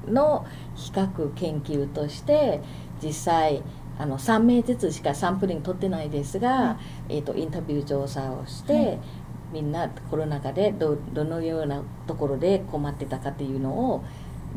[0.06, 2.60] の比較研究として
[3.02, 3.62] 実際
[3.98, 8.98] あの3名ずつしかサンプリング取ってないですが、えーと、インタビュー調査をして、
[9.56, 14.04] みんなコロナ禍でどどのようなところで困ってたかっていうのを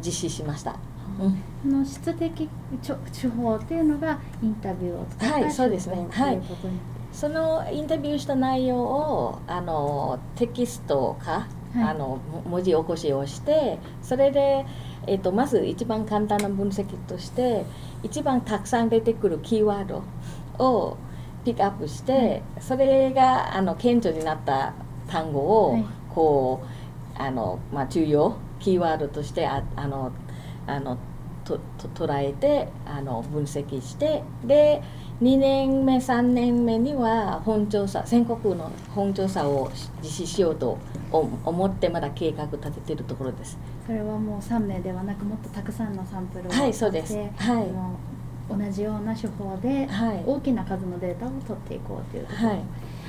[0.06, 0.76] 実施しました。
[1.64, 2.50] うん、の質的
[3.14, 6.06] 手法っていうのがインタビューを使ったはいそうですね。
[6.12, 6.42] はい。
[7.14, 14.66] そのインタビューした内容をあのテキストか、はい、あの文字起こしをしてそれで、
[15.08, 17.66] えーと、とまず一番簡単な分析として
[18.04, 20.04] 一番たくさん出てくるキーワード
[20.64, 20.98] を
[21.46, 24.74] ピックアップして、はい、それがあの顕著になった
[25.10, 25.78] 単語を
[26.14, 30.12] こう、はい、あのまあ、重要キーワードとしてああの
[30.68, 30.98] あの
[31.44, 34.82] とと捉えてあの分析してで
[35.22, 40.78] 2年目3年目には本調査全国の本調査を実施しようと
[41.12, 43.58] 思ってまだ計画立ててるところです。
[43.86, 47.18] それはもう3名ではなくもっとたくさんのサンプルをはいそうです。
[47.18, 47.68] はい。
[48.50, 49.88] 同じような手法で
[50.26, 52.60] 大きな数のデータを取っていこうというところ、はい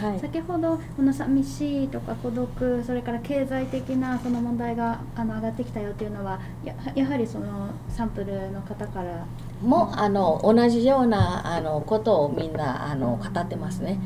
[0.01, 9.27] はい、先ほどこの寂しいとか孤独それから経済的なその問題があの上がってきたよっていうのはややはりそのサンプルの方から。
[9.63, 14.01] もあの同じようなあのことをみんなあの語ってますね。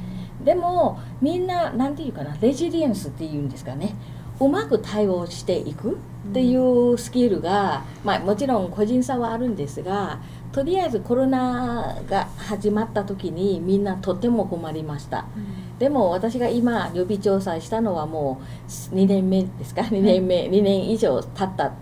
[0.44, 3.94] でもみんな何て言うかなレジリエンスっていうんですかね
[4.40, 5.92] うまく対応していく
[6.30, 10.20] っていうスキルが、まあ、もちろん個人差はあるんですが
[10.52, 15.26] とりあえずコロナが始まった時にみんなとても困りました。
[15.36, 15.78] うん。
[15.80, 21.72] でも私が今予備調査したのはもう2年目ですか？2年目、2年以上経った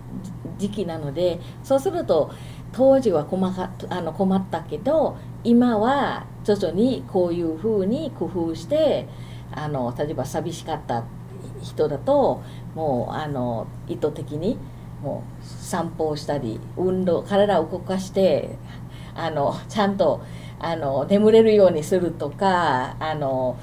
[0.57, 2.32] 時期なのでそうすると
[2.72, 9.07] 当時は困かあの困ったけど今は徐々にこういうふうに工夫して
[9.53, 11.05] あの例えば寂しかった
[11.62, 12.42] 人だと
[12.74, 14.58] もうあの意図的に
[15.02, 18.56] もう散歩をしたり運動体を動かして
[19.14, 20.22] あのちゃんと
[20.58, 23.58] あの眠れるようにするとかあの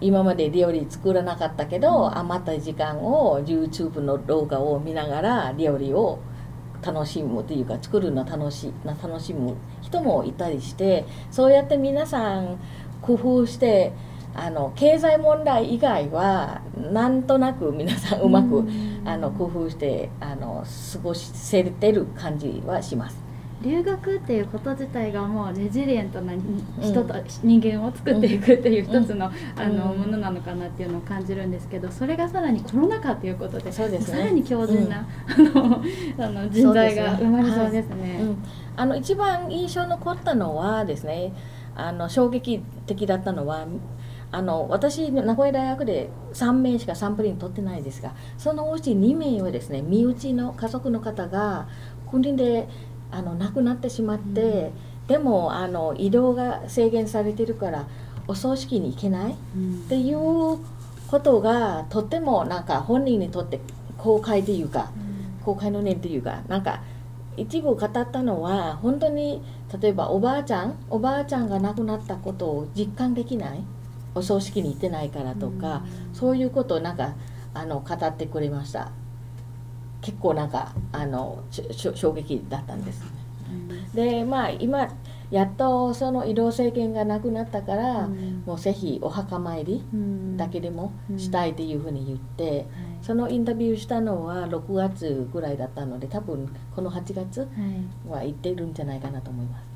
[0.00, 6.18] 今まで料理作らなかったけど余った時間を YouTube の動画を見ながら料理を
[6.82, 12.58] 楽しむというか作るの楽し楽しむ人もいたりしてそうやって皆さん
[13.00, 13.92] 工夫して
[14.34, 16.60] あの経済問題以外は
[16.92, 18.64] なんとなく皆さんうまく、
[19.04, 23.24] あの工夫してあの過ごせてる感じはします。
[23.62, 26.34] 留学っていうこと自体がもうレジリエントな
[26.80, 35.82] 人と、うん、人間を作っていくっていう一つの,、あのものなのかなっていうのを感じるんですけどそれがさらにコロナ禍っていうことでそうです、ね、さらに強靭な、あの
[36.18, 38.20] あの人材が生まれそうですね。
[38.76, 41.32] あの一番印象残ったのはですね
[41.76, 43.66] あの衝撃的だったのは
[44.30, 51.68] あの私名古屋大学で3名しかサンプリング取ってないですがそのうち2名はですね身内の家族の方が
[52.10, 52.68] 国で
[53.10, 57.86] あの亡くなってしまって、うん、でもあの移動が制限されてるから
[58.26, 60.58] お葬式に行けない、うん、っていう
[61.08, 63.60] ことがとってもなんか本人にとって
[63.98, 66.82] 公開というか、うん、公開の念というかなんか
[67.36, 69.42] 一部語ったのは本当に
[69.80, 73.64] 例えばおばあちゃんおばあちゃんが亡くなったことを実感できない
[74.14, 77.14] お葬式に行ってないからとか、そういうことをなんか
[77.52, 78.92] あの語ってくれました。
[80.00, 83.02] 結構なんかあの衝撃だったんです、
[83.94, 84.88] でまあ今
[85.30, 89.82] やっとその移動制限がなくなったから、うん、もうぜひお墓参り
[90.36, 92.98] だけでもしたいっていうふうに言って、うん。
[92.98, 97.48] うん、そのインタビューしたのは6月ぐらいだったので多分この8月
[98.08, 99.73] は行ってるんじゃないかなと思います。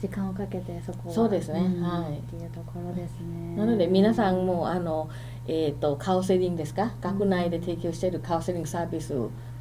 [0.00, 2.18] 時間をかけてそこそうですね、はい。
[2.18, 3.56] っていうところですね。
[3.56, 5.08] なので皆さんもあの、
[5.46, 6.92] えーと、カウンセリングですか？
[7.00, 9.14] 学内で提供しているカウンセリングサービス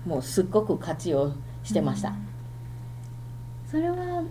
[0.05, 1.33] もうすっごく活用
[1.63, 2.13] してました、
[3.69, 4.23] それは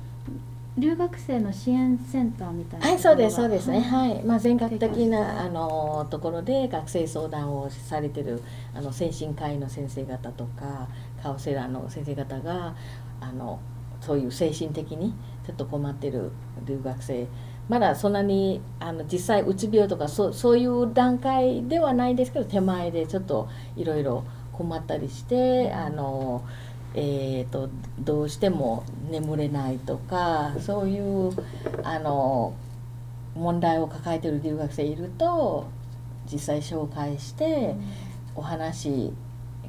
[0.79, 2.93] 留学生の支援センターみたいなは？
[2.95, 3.81] いそうですそうですね。
[3.81, 8.43] はい、まあ、全国的なあのところで学生相談をされてる
[8.75, 10.89] あの精神科医の先生方とか
[11.23, 12.75] カウンセラーの先生方が
[13.21, 13.59] あの
[14.01, 15.13] そういう精神的に
[15.49, 16.31] ちょっと困ってる
[16.67, 17.27] 留学生
[17.71, 26.45] まだそんなにあの実際うつ病とかそそういう段階ではないですけど手前でちょっといろいろ困ったりしてあの。
[26.95, 27.69] えーと、
[28.01, 31.31] どうしても眠れないとかそういう
[31.83, 32.55] あの
[33.37, 35.69] 問題を抱えてる留学生いると
[36.33, 37.75] 実際紹介して
[38.35, 39.13] お話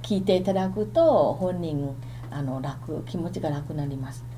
[0.02, 1.94] 聞いていただくと本人
[2.32, 4.29] あの楽気持ちが楽になります。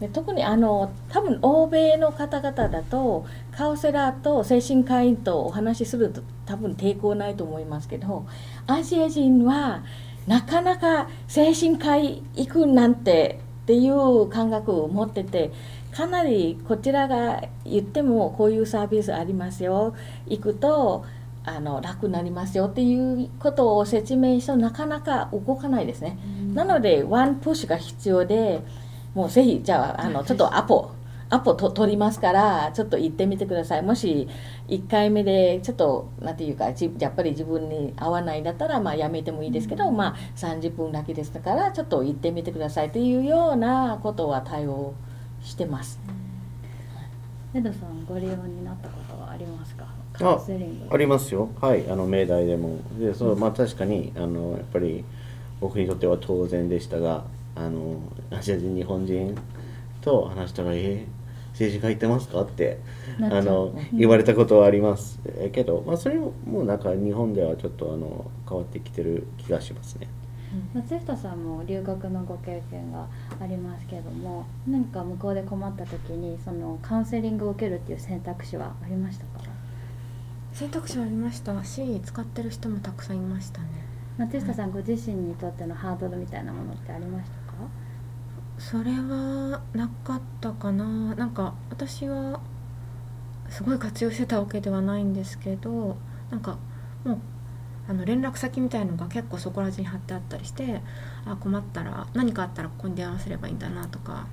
[0.00, 8.26] で特にあの多分欧米の方々だとカウンセラーと精神科医とお話しすると多分抵抗ないと思いますけど
[8.66, 9.84] アジア人は
[10.26, 15.52] なかなか精神科医行くなんてっていう感覚を持ってて
[15.92, 19.94] かなりこちらが言ってもこういうサービスありますよ
[20.26, 21.04] 行くと
[21.44, 26.18] あの楽になりますよっていうことを説明してなかなか動かないですね。
[26.54, 28.62] なのでワンプッシュが必要で
[29.14, 30.90] もうぜひじゃああのちょっとアポ
[31.32, 33.82] アポと取りますからちょっと行ってみてください。
[33.82, 34.28] もし
[34.66, 44.94] 1回目でちょっと何て言うかやっぱり自分に合わないんだったらまあやめてもいいですけど、うん、まあ30分だけですからちょっと行ってみてくださいというようなことは対応
[45.40, 46.00] してます。
[47.54, 49.86] エドさんご利用になったことはありますか？
[50.22, 50.40] あ
[50.90, 51.48] ありますよ。
[51.60, 52.78] はいあの命題でも。
[52.98, 55.04] でそうまあ確かにあのやっぱり
[55.60, 57.22] 僕にとっては当然でしたが
[57.54, 57.96] あの
[58.30, 59.36] アジア人日本人
[60.00, 61.20] と話したら「えー
[61.52, 62.78] 政治家行ってますか?」って
[63.20, 65.20] あの言われたことはあります。
[65.52, 70.06] けど、まあ、それももうなんか日本ではちょっとあの変わってきてる気がしますね。
[70.74, 73.06] 松下さんも留学のご経験が
[73.40, 79.44] ありますけども何か向こうで困った時にそのカウンセリングを受けるっていう選択肢はありましたか？
[80.52, 81.62] 選択肢はありました。
[81.64, 83.68] し使ってる人もたくさんいましたね。
[84.18, 84.72] 松下さん。
[84.72, 87.39] ご自身にとってのハードルみたいなものってありました？
[88.60, 91.14] それはなかったかな。
[91.14, 92.40] なんか私は
[93.48, 95.96] すごい活用してたわけではないんですけど
[96.30, 96.58] なんか
[97.04, 97.18] もう
[97.88, 100.82] あの連絡先みたいのが結構そこら中に貼ってあったりして
[101.24, 104.26] あ困ったら何かあったらここに電話すればいいんだなとか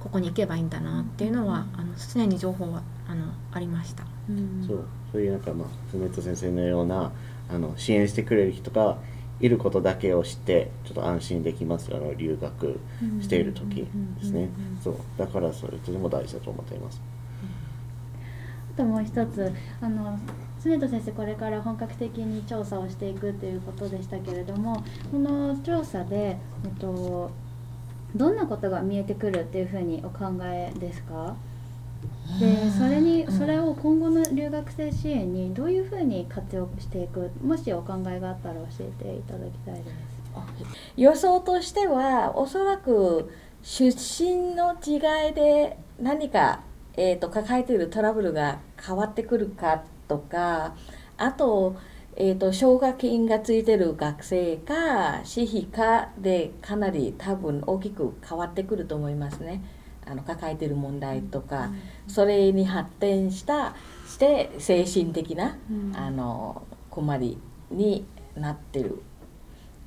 [0.00, 4.04] ここに行けばいいんだなっていうのは、あの常に情報はあのありました。
[4.28, 4.84] うん、そう。
[5.10, 7.10] そういうなんかまあ梅戸先生のような
[7.50, 8.98] あの支援してくれる人が
[9.40, 12.80] いることだけを知ってちょっと安心できますあの留学
[13.20, 13.86] している時
[14.18, 14.48] ですね
[14.82, 17.02] そうだからそれとても大事だと思っています。
[18.74, 20.18] あともう一つあの
[20.62, 27.30] 常戸先生これから本格的に調査をしていくということでしたけれどもこの調査で、えっと、
[28.14, 31.36] どんなことが見えてくるっていうふうにお考えですか
[32.40, 40.16] でそれにそれを今後の留学生支援にどういうふうに活用していくもしお考えがあったら教えていただきたいです。
[40.96, 43.30] 予想としてはおそらく
[43.62, 46.60] 出身の違いで何か、
[46.94, 50.74] えーと、抱えているトラブルが変わってくるかとか
[51.16, 51.76] あと,、
[52.16, 59.62] えーと、奨学金がついてる学生か私費かでかなり多分大きく変わってくると思いますね。
[60.06, 61.70] あの抱えてる問題とか、
[62.06, 63.74] それに発展した
[64.08, 65.58] して精神的な、
[65.94, 67.38] あの困り
[67.70, 68.94] になってる。
[68.94, 68.98] っ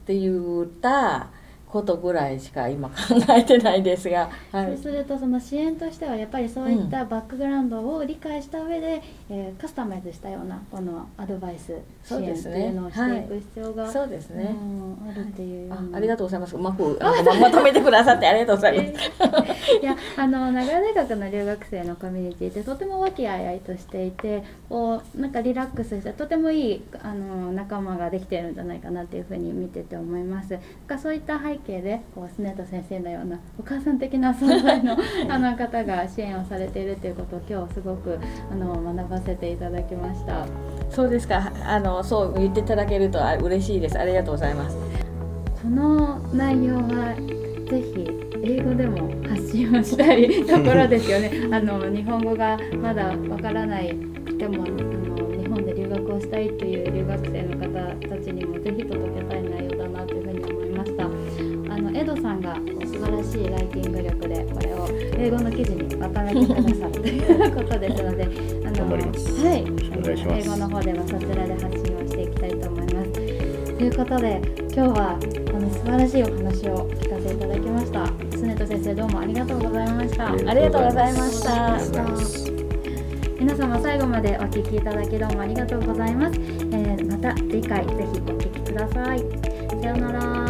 [0.06, 1.30] て言った
[1.70, 2.96] ことぐらいしか今考
[3.30, 15.72] えてないですが、 はい、そうするとその支援としてはやっぱりそういったバックグラウンドを理解した上で、うん、えー、カスタマイズしたようなこのアドバイス支援っていうのをしていく必要が、そうですね、うん、あるっていう。
[15.72, 16.56] あありがとうございます。
[16.56, 16.98] うまく
[17.40, 19.76] まとめてくださってありがとうございます。
[19.82, 30.58] いやあの長屋大学の留学生のコミュニティってとても和気あいあいとしていてこうなんかリラックスしてとてもいいあの仲間ができているんじゃないかなっていうふうに見てて思います。
[30.88, 34.98] がそういった背景でこうスネット先生のようなお母さん的な存在の
[35.30, 38.20] あの方が支援をされているということを今日すごく
[38.52, 40.46] あの学ばせていただきました。
[40.90, 41.52] そうですか。
[41.66, 44.00] あのそう言っていただけると嬉しいです。
[44.00, 44.78] ありがとうございます。
[45.62, 47.16] この内容は
[47.70, 51.32] ぜひ英語でも発信をしたいところですよね。
[51.52, 53.96] あの日本語がまだわからない
[54.38, 57.68] でもあの日本で留学をしたいという留学生の方
[58.08, 59.69] たちにもぜひ届けたい内容
[62.50, 64.88] が素晴らしいライティング力でこれを
[65.18, 68.24] 英語の記事にまとめてくださるということですので
[68.66, 68.98] あのは
[69.56, 69.80] い。
[70.00, 73.12] 英語の方ではそちらで発信をしていきたいと思います。
[73.14, 74.42] ということで
[74.74, 78.06] 今日はあの素晴らしいお話を聞かせていただきました。
[78.32, 80.32] 常田先生どうもありがとうございました。
[80.32, 82.60] ありがとうございました
[83.40, 87.34] 皆様最後までお聞きいただきどうもありがとうございます、えー、また。
[87.36, 89.20] 次回ぜひお聞きください
[89.82, 90.49] さようなら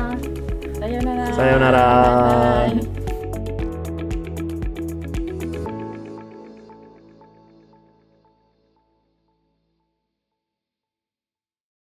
[0.90, 1.36] さようなら。
[1.36, 2.99] さようなら。